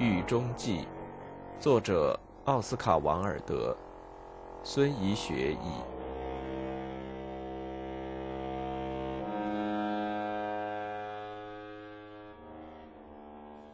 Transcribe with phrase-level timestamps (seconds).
[0.00, 0.82] 狱中记》，
[1.58, 3.76] 作者奥斯卡·王尔德，
[4.62, 5.56] 孙怡学译。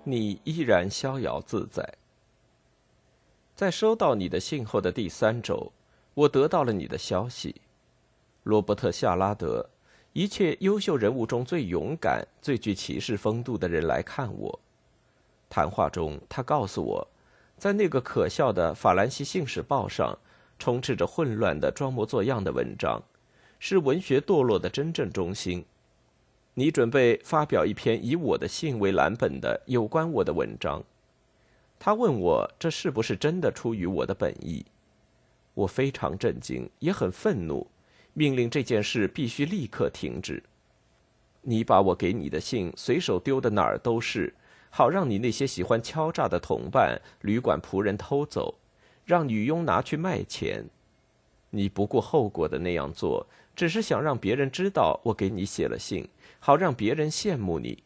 [0.03, 1.87] 你依然逍遥自在。
[3.55, 5.71] 在收到你的信后的第三周，
[6.15, 7.55] 我得到了你的消息。
[8.45, 9.69] 罗伯特·夏拉德，
[10.15, 14.59] 一切优秀人物中最勇敢、最具骑士风度的人来看我。
[15.55, 17.09] 谈话中，他告诉我，
[17.57, 20.19] 在那个可笑的《法兰西信使报》上，
[20.59, 23.01] 充斥着混乱的装模作样的文章，
[23.61, 25.65] 是文学堕落的真正中心。
[26.55, 30.83] 你准备发表一篇以我的信为蓝本的有关我的文章。
[31.79, 34.67] 他问我这是不是真的出于我的本意。
[35.55, 37.65] 我非常震惊，也很愤怒，
[38.13, 40.43] 命令这件事必须立刻停止。
[41.43, 44.35] 你把我给你的信随手丢的哪儿都是。
[44.77, 48.59] 好让你那些喜欢敲诈的同伴、旅馆仆人偷走，
[49.05, 50.65] 让女佣拿去卖钱。
[51.51, 56.09] 你不顾后果的那样做，只是想让别人知道我给你写了信，
[56.41, 57.85] 好让别人羡慕你。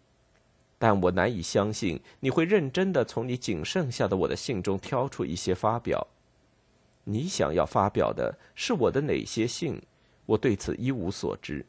[0.79, 6.07] 但我难以相信你会认真的从你仅剩下的我的信中挑出一些发表。
[7.05, 9.79] 你想要发表的是我的哪些信？
[10.25, 11.63] 我对此一无所知。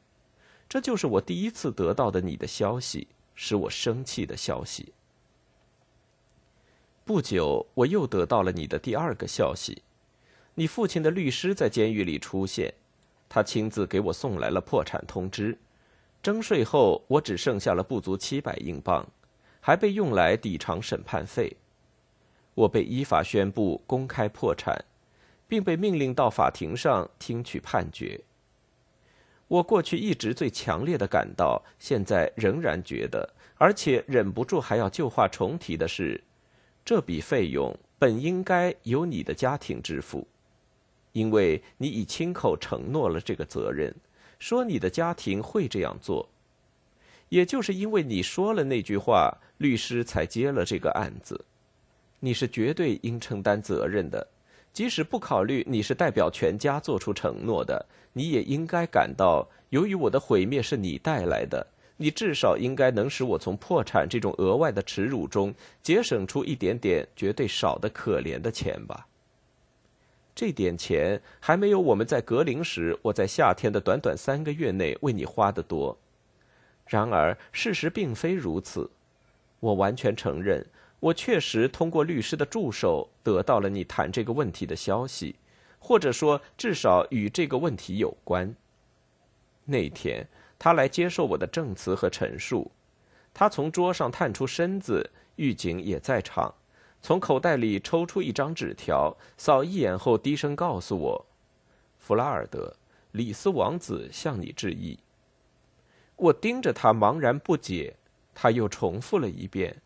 [0.70, 3.06] 这就是我第一次得到的你的消息，
[3.36, 4.94] 使我生气的消息。
[7.10, 9.82] 不久，我又得到了你的第二个消息：
[10.54, 12.72] 你父亲的律师在监狱里出现，
[13.28, 15.58] 他亲自给我送来了破产通知。
[16.22, 19.04] 征税后，我只剩下了不足七百英镑，
[19.60, 21.58] 还被用来抵偿审判费。
[22.54, 24.86] 我被依法宣布公开破产，
[25.48, 28.22] 并被命令到法庭上听取判决。
[29.48, 36.24] 我过去一直最强烈的感到，现在仍然觉得，而且忍不住还要旧话重提的是。
[36.84, 40.28] 这笔费用本应该由你的家庭支付，
[41.12, 43.94] 因为你已亲口承诺了这个责任，
[44.40, 46.28] 说你的家庭会这样做。
[47.30, 51.46] 也就是因为你说了那句话，律师才接了这个案子。
[52.20, 54.28] 你是绝对应承担责任的，
[54.74, 61.68] 即使不考虑你是代表全家做出承诺的，你也应该感到，由于我的毁灭是你带来的。
[62.02, 69.06] 你至少应该能使我从破产这种额外的耻辱中节省出一点点绝对少的可怜的钱吧。
[70.34, 75.98] 这点钱还没有我们在格林时我在夏天的短短三个月内为你花的多。
[76.88, 78.90] 然而事实并非如此。
[79.60, 80.66] 我完全承认，
[81.02, 85.36] 我确实通过律师的助手得到了你谈这个问题的消息，
[85.80, 88.56] 或者说至少与这个问题有关。
[89.66, 90.26] 那天。
[90.60, 92.70] 他来接受我的证词和陈述。
[93.34, 96.54] 他从桌上探出身子，狱警也在场，
[97.02, 101.26] 从口袋里抽出一张纸条，扫一眼后低声告诉我
[101.98, 102.76] ：“弗拉尔德，
[103.14, 105.00] 李斯王子向你致意。”
[106.18, 107.96] 我盯着他，茫然不解。
[108.36, 109.82] 他又重复了一遍，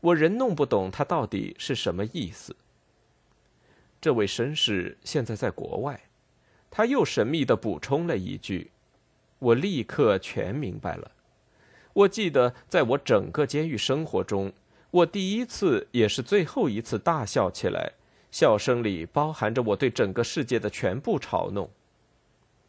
[0.00, 2.54] 我仍弄不懂他到底是什么意思。
[4.00, 6.00] 这位绅士现在在国外。
[6.70, 8.70] 他又神秘地补充了一句。
[9.38, 11.10] 我立刻全明白了。
[11.92, 14.52] 我记得，在我整个监狱生活中，
[14.90, 17.92] 我第一次也是最后一次大笑起来，
[18.30, 21.68] 笑声里包含着我对整个世界的全部嘲弄。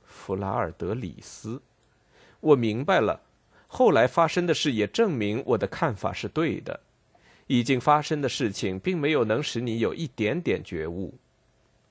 [0.03, 1.61] 弗拉尔德里斯，
[2.39, 3.21] 我明白了。
[3.67, 6.79] 后来发生的事也证明我的看法是对的。
[7.45, 11.13] 已经发生的事情并没有能使你有一点点觉悟。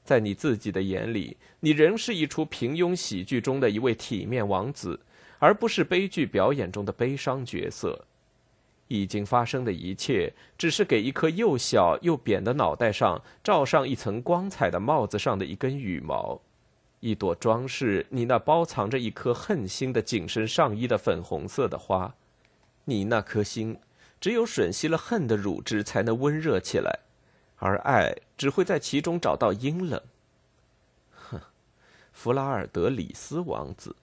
[0.09, 4.99] 在你自己的眼里，你仍是一出平庸喜剧中的一位体面王子，
[5.39, 8.07] 而不是悲剧表演中的悲伤角色。
[8.87, 16.41] 已经发生的一切，只是给一颗又小又扁的脑袋上罩上一层光彩的帽子上的一根羽毛，
[17.01, 22.15] 一朵装饰你那包藏着一颗恨心的紧身上衣的粉红色的花。
[22.87, 23.77] 你那颗心，
[24.19, 27.01] 只有吮吸了恨的乳汁，才能温热起来。
[27.59, 30.01] 而爱只会在其中找到阴冷。
[31.13, 31.41] 哼，
[32.13, 33.95] 弗拉尔德里斯王子，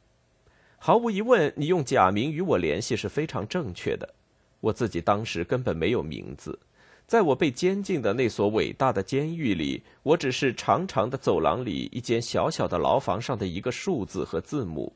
[0.77, 4.13] 毫无疑问，你用假名与我联系是非常正确的。
[4.59, 6.57] 我自己当时根本没有名字，
[7.07, 14.91] 在我被监禁的那所伟大的监狱里，我只是长长的走廊里一间小小的牢房上的一个数字和字母，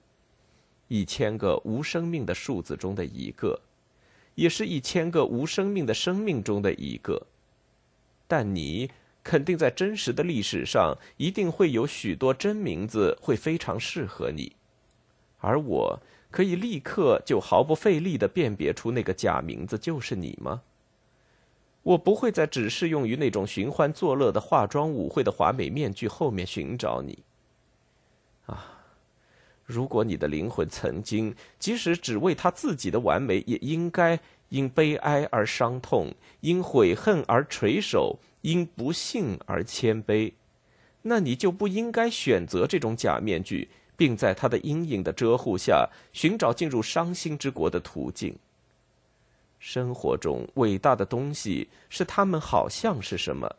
[0.87, 3.61] 一千个无生命的数字中的一个，
[4.35, 7.27] 也是一千个无生命的生命中的一个。
[8.29, 8.91] 但你
[9.23, 14.55] 肯定在真实的历史上一定会有许多真名字会非常适合你，
[15.39, 15.99] 而我
[16.29, 20.61] 可以立刻就毫不费力地辨别出那个假名字就是你吗？
[21.81, 27.23] 我不会在只适用于那种寻欢作乐的化妆舞会的华美面具后面寻找你。
[28.45, 28.83] 啊，
[29.65, 40.33] 如果你的灵魂曾经，即使只为他自己的完美，也应该因悲哀而伤痛，因悔恨而垂首，因不幸而谦卑，
[41.01, 48.35] 那你就不应该选择这种假面具，并在他的阴影的遮护下寻找进入伤心之国的途径。
[49.59, 53.53] 生活中伟大的东西是他们好像是什么，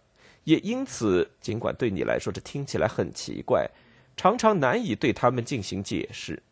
[0.44, 3.68] 也因此，尽管对你来说这听起来很奇怪，
[4.16, 6.42] 常常难以对他们进行解释。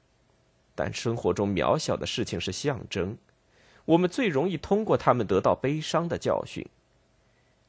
[0.75, 3.17] 但生活中渺小的事情是象征，
[3.89, 6.67] 我们最容易通过他们得到悲伤的教训。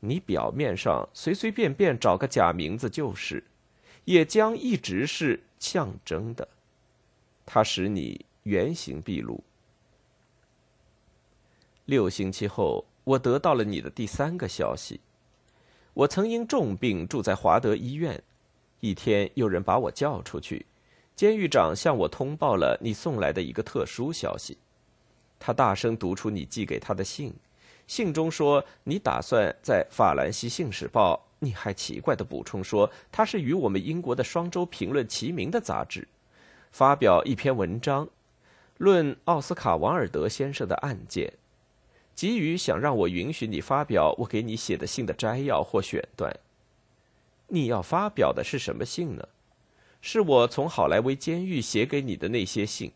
[0.01, 3.41] 你表面上随随便便找个假名字就是，
[4.03, 6.45] 也将一直是象征的，
[7.45, 9.41] 它使你原形毕露。
[11.85, 14.99] 六星期后，我得到了你的第三个消息。
[15.93, 18.21] 我曾因重病住在华德医院。
[18.81, 20.65] 一天，有人把我叫出去，
[21.15, 24.57] 监狱长向我通报了你送来的一个特殊消息。
[25.39, 27.33] 他大声读出你寄给他的信，
[27.87, 36.07] 信中说你打算在《法兰西信使报》，你还奇怪的补充说它是与我们英国的《双周评论》齐名的杂志，
[36.71, 38.07] 发表一篇文章，
[38.77, 41.33] 论奥斯卡·王尔德先生的案件。
[42.13, 46.35] 急于想让我允许你发表我给你写的信的摘要或选段。
[47.47, 49.25] 你要发表的是什么信呢？
[50.01, 52.91] 是我从好莱坞监狱写给你的那些信，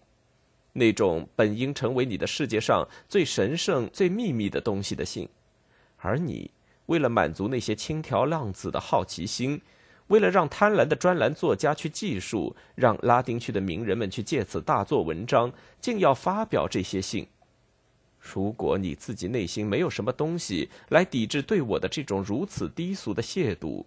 [0.73, 5.29] 那种本应成为你的世界上最神圣、最秘密的东西的信。
[5.97, 6.51] 而你
[6.87, 9.61] 为了满足那些轻佻浪子的好奇心，
[10.07, 17.25] 为了让贪婪的专栏作家去记述，让拉丁区的名人们去借此大做文章，竟要发表这些信。
[18.19, 23.85] 如果你自己内心没有什么东西来抵制对我的这种如此低俗的亵渎，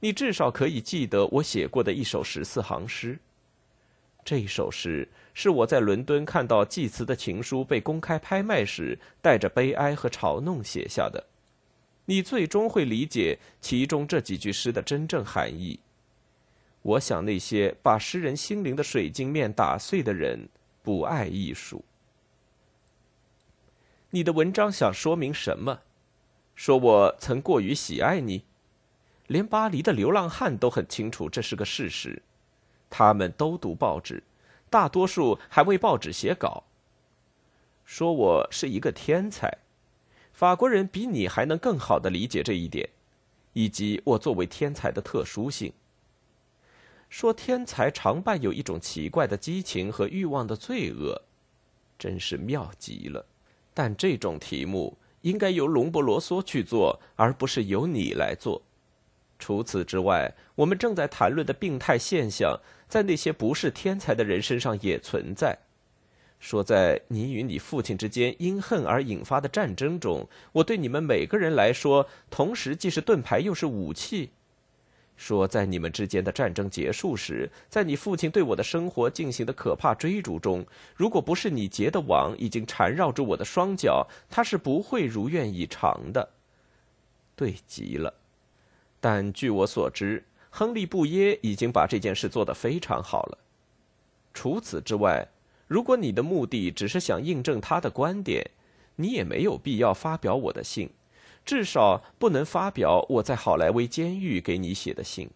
[0.00, 3.18] 你至少可以记得我写过的一首十四行诗。
[4.24, 11.26] 这首诗是我在伦敦看到祭词的情书被公开拍卖时，带着悲哀和嘲弄写下的。
[12.06, 15.78] 你最终会理解其中这几句诗的真正含义。
[16.82, 20.48] 我想那些把诗人心灵的水晶面打碎的人，
[20.82, 21.84] 不爱艺术。
[24.10, 25.80] 你的文章想说明什么？
[26.54, 28.44] 说我曾过于喜爱你，
[29.26, 32.22] 连巴黎的流浪汉都很清楚这是个事实。
[32.96, 34.22] 他们都读报纸，
[34.70, 36.62] 大多数还为报纸写稿。
[37.84, 39.58] 说我是一个天才，
[40.32, 42.88] 法国人比你还能更好的理解这一点，
[43.52, 45.72] 以及我作为天才的特殊性。
[47.10, 51.20] 说天才常伴有一种奇怪的激情和欲望的罪恶，
[51.98, 53.26] 真是妙极了。
[53.74, 58.62] 但这种题目应该由隆博罗梭去做，而不是由你来做。
[59.38, 62.58] 除此之外，我们正在谈论的病态现象，
[62.88, 65.58] 在那些不是天才的人身上也存在。
[66.40, 74.30] 说在你与你父亲之间因恨而引发的战争中，我对你们每个人来说，同时既是盾牌又是武器。
[75.16, 86.28] 说，在你们之间的战争结束时，在你父亲对我的生活进行的可怕追逐中，如果不是你结的网已经缠绕住我的双脚，他是不会如愿以偿的。
[87.36, 88.12] 对极了，
[89.04, 93.38] 但据我所知，亨利·布耶已经把这件事做得非常好了。
[94.32, 95.28] 除此之外，
[95.66, 98.50] 如果你的目的只是想印证他的观点，
[98.96, 100.88] 你也没有必要发表我的信。
[101.44, 105.28] 至少不能发表我在好莱坞监狱给你写的信。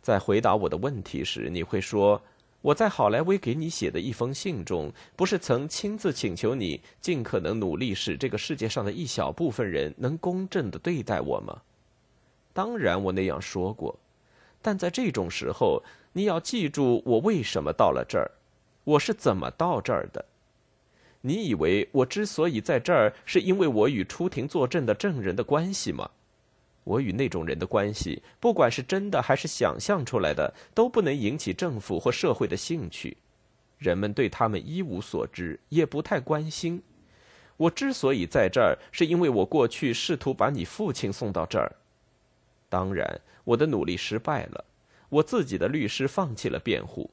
[0.00, 2.22] 在回答我的问题时，你会说
[2.60, 11.60] 我在好莱坞给你写的一封信中，不是曾亲自请求你尽可能努力使这个世界上的一小部分人能公正的对待我吗？
[12.52, 13.98] 当然，我那样说过。
[14.62, 18.30] 但在这种时候，你要记住我为什么到了这儿，
[18.84, 20.24] 我是怎么到这儿的。
[21.22, 26.10] 你以为我之所以在这儿，是因为我与出庭作证的证人的关系吗？
[26.84, 33.16] 我与那种人的关系，不管是真的还是想象出来的，都不能引起政府或社会的兴趣。
[33.78, 36.82] 人们对他们一无所知，也不太关心。
[37.58, 41.70] 我之所以在这儿，是因为我过去试图把你父亲送到这儿。
[42.70, 44.64] 当然，我的努力失败了。
[45.10, 47.10] 我自己的律师放弃了辩护。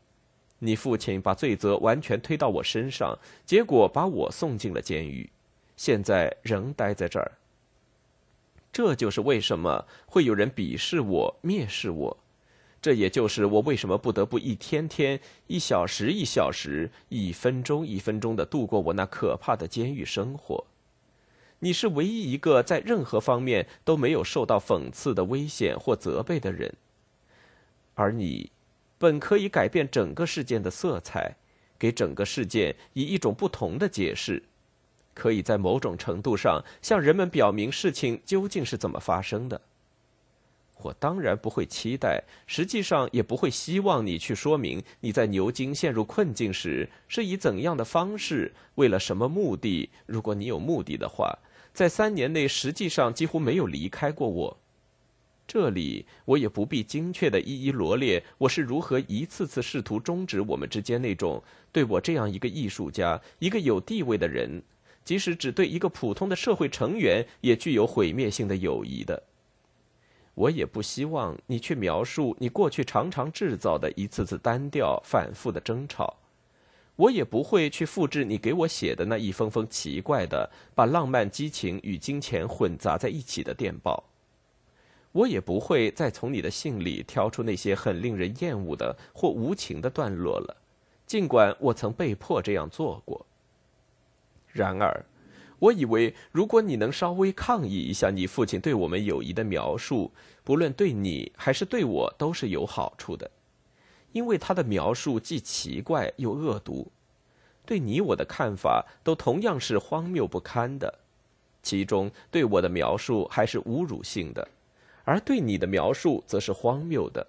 [0.60, 5.30] 你父亲把罪责完全推到我身上，结果把我送进了监狱，
[5.76, 7.32] 现在仍待在这儿。
[8.72, 12.18] 这就是为什么会有人鄙视我、蔑视我，
[12.80, 20.64] 这也就是我为什么不得不一天天、一小时一小时、一分钟一分钟的度过我那可怕的监狱生活。
[21.60, 26.72] 你是唯一一个在任何方面都没有受到讽刺的危险或责备的人，
[27.96, 28.52] 而你，
[29.00, 31.36] 本可以改变整个事件的色彩，
[31.80, 34.44] 给整个事件以一种不同的解释，
[35.16, 39.60] 可以在某种程度上向人们表明事情究竟是怎么发生的。
[40.84, 49.90] 我当然不会期待，实际上也不会希望你去说明你在牛津陷入困境时是以怎样的方式，为了什么目的。
[50.06, 51.36] 如果你有目的的话。
[51.78, 54.58] 在三年内，实际上几乎没有离开过我。
[55.48, 64.64] 这里我也不必精确的一一罗列我是如何一次次试图终止我们之间那种对我这样一个艺术家、一个有地位的人，
[65.06, 69.22] 即使只对一个普通的社会成员也具有毁灭性的友谊的。
[70.34, 76.18] 我也不希望你去描述你过去常常制造的一次次单调、反复的争吵。
[76.98, 84.04] 我也不会去复制你给我写的那一封封奇怪的、把浪漫激情与金钱混杂在一起的电报。
[85.12, 90.58] 我也不会再从你的信里挑出那些很令人厌恶的或无情的段落了，
[91.06, 93.26] 尽管我曾被迫这样做过。
[94.52, 95.06] 然而，
[95.60, 100.12] 我以为如果你能稍微抗议一下你父亲对我们友谊的描述，
[100.44, 103.30] 不论对你还是对我都是有好处的。
[104.18, 106.92] 因为他的描述既奇怪又恶毒，
[107.68, 110.92] 对你我的看法都同样是荒谬不堪的。
[111.62, 114.48] 其中对我的描述还是侮辱性的，
[115.04, 117.28] 而对你的描述则是荒谬的。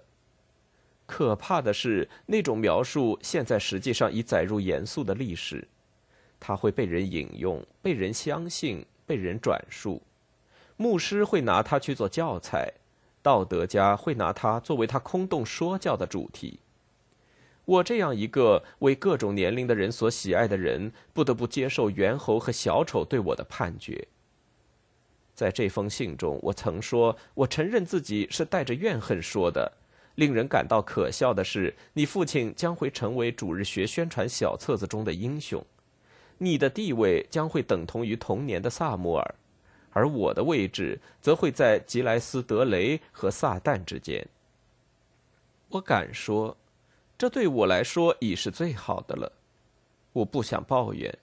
[1.05, 5.67] 可怕的是，那种描述现在实际上已载入严肃的历史，
[6.39, 10.01] 它会被人引用、被人相信、被人转述。
[10.75, 12.73] 牧师会拿它去做教材，
[13.21, 16.59] 道德家会拿它作为他空洞说教的主题。
[17.69, 24.07] 我这样一个为各种年龄的人所喜爱的人，不得不接受猿猴和小丑对我的判决。
[25.35, 29.71] 在这封信中，我曾说，我承认自己是带着怨恨说的。
[30.15, 35.63] 令人感到可笑的是，你父亲将会成为主日学宣传小册子中的英雄，
[36.39, 39.35] 你的地位将会等同于童年的萨摩尔，
[39.91, 44.27] 而我的位置则会在吉莱斯德雷和撒旦之间。
[45.69, 46.57] 我敢说。
[47.19, 49.29] 这对我来说已是最好的了。
[50.13, 51.13] 我不想抱怨，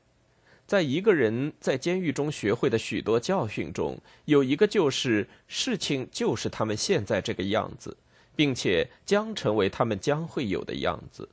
[0.67, 7.97] 在一个人在监狱中学会的许多教训中，有一个就是事情就是他们现在这个样子，
[8.37, 11.27] 并且将成为他们将会有的样子。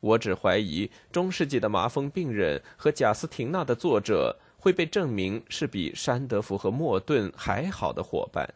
[0.00, 8.54] 我只怀疑中世纪的麻风病人和贾斯廷娜的作者会被证明是比山德福和莫顿还好的伙伴。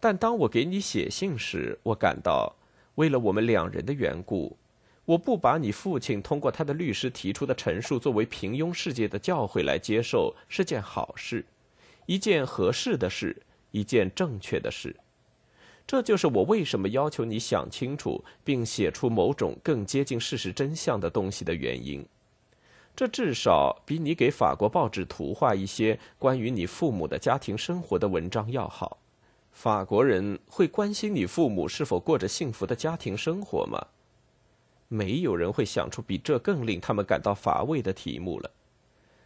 [0.00, 2.56] 但当我给你写信时，我感到。
[2.96, 4.56] 为了我们两人的缘故，
[5.04, 11.44] 我不把你父亲通过他的律师提出的陈述作为平庸世界的教诲来接受是件好事，
[12.06, 13.36] 一件合适的事，
[13.70, 14.94] 一件正确的事。
[15.86, 22.02] 这就是我为什么要求你想清楚并写出某种更接近事实真相的东西的原因。
[22.96, 28.96] 这至少比你给法国报纸图画一些关于你父母的家庭生活的文章要好。
[29.54, 33.80] 法国人会关心你父母是否过着幸福的家庭生活吗？
[34.88, 38.50] 没有人会想出比这更令他们感到乏味的题目了。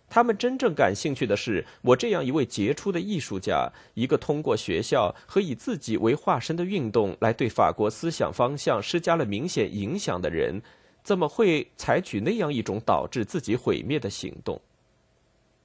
[0.08, 10.61] 他们真正感兴趣的是，我这样一位杰出的艺术家，一个通过学校和以自己为化身的运动来对法国思想方向施加了明显影响的人，
[11.02, 14.61] 怎么会采取那样一种导致自己毁灭的行动？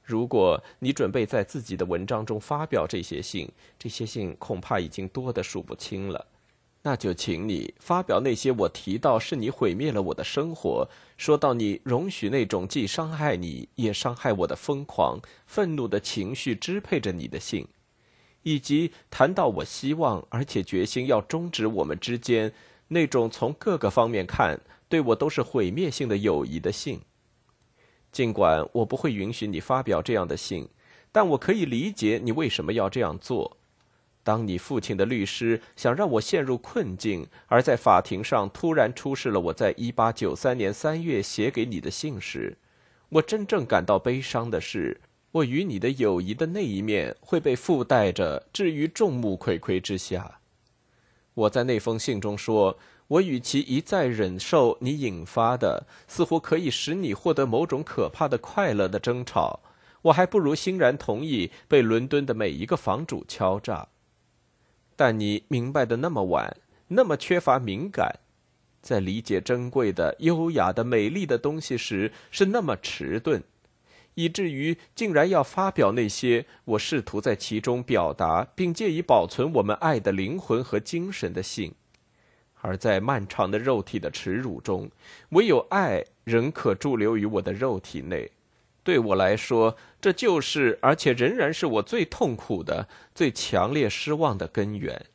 [0.03, 6.27] 如果你准备在自己的文章中发表这些信，这些信恐怕已经多得数不清了。
[6.85, 15.17] 那就请你发表那些我提到是你毁灭了我的生活，说到你容许那种既伤害你也伤害我的疯狂、
[15.47, 17.65] 愤怒的情绪支配着你的信，
[18.41, 22.51] 以及谈到我希望而且决心要终止我们之间
[22.89, 26.99] 那种从各个方面看对我都是毁灭性的友谊的信。
[28.13, 30.69] 尽管我不会允许你发表这样的信，
[31.11, 33.57] 但我可以理解你为什么要这样做。
[34.23, 42.55] 当你父亲的律师想让我陷入困境，而在法庭上突然出示了我在一八九三年三月写给你的信时，
[43.09, 45.01] 我真正感到悲伤的是，
[45.31, 50.39] 我与你的友谊的那一面会被附带着置于众目睽睽之下。
[51.33, 52.77] 我在那封信中说。
[53.09, 59.59] 我与其一再忍受你引发的似乎可以使你获得某种可怕的快乐的争吵，
[60.03, 63.89] 我还不如欣然同意被伦敦的每一个房主敲诈。
[64.95, 66.55] 但你明白的那么晚，
[66.87, 68.19] 那么缺乏敏感，
[68.81, 73.43] 在理解珍贵的、优雅的、美丽的东西时是那么迟钝，
[74.15, 81.73] 以至于竟然要发表那些我试图在其中表达并借以保存我们爱的灵魂和精神的信。
[82.61, 84.89] 而在漫长的肉体的耻辱中，
[85.29, 88.31] 唯有爱仍可驻留于我的肉体内。
[88.85, 95.05] 对我来说，这就是而且仍然是我最痛苦的、最强烈失望的根源。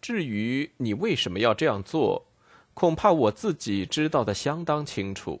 [0.00, 2.26] 至于你为什么要这样做，
[2.74, 5.40] 恐怕我自己知道的相当清楚。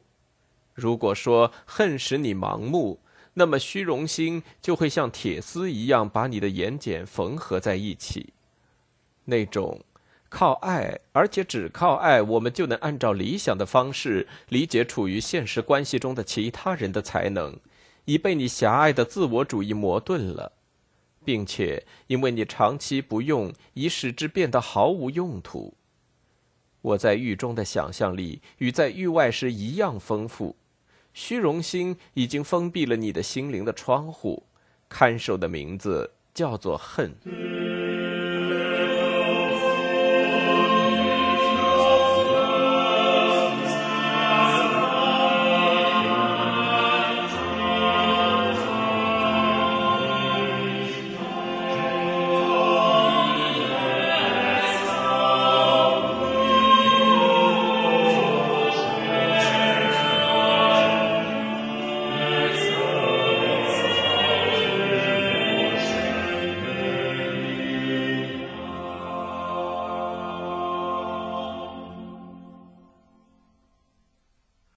[0.74, 3.00] 如果说恨使你盲目，
[3.34, 8.32] 那么虚荣心就会像铁丝一样把你的眼睑缝合在一起。
[9.24, 9.80] 那种
[10.28, 17.58] 靠爱，而且只靠爱，我们就能按照理想的方式理解处于现实关系中的其他人的才能，
[18.06, 20.52] 已被你狭隘的自我主义磨钝了，
[21.24, 25.74] 并且因为你长期不用，已使之变得毫无用途。
[26.80, 30.56] 我在狱中的想象力与在狱外时一样丰富。
[31.14, 34.42] 虚荣心已经封闭了你的心灵的窗户，
[34.88, 37.14] 看守的名字叫做恨。